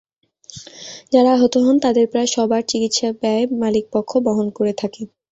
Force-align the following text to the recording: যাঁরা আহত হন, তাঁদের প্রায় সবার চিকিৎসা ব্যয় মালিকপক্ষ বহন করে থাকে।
যাঁরা 1.11 1.31
আহত 1.33 1.55
হন, 1.57 1.75
তাঁদের 1.79 2.05
প্রায় 2.11 2.29
সবার 2.35 2.61
চিকিৎসা 2.67 3.09
ব্যয় 3.21 3.43
মালিকপক্ষ 3.61 4.11
বহন 4.27 4.47
করে 4.57 4.73
থাকে। 4.81 5.01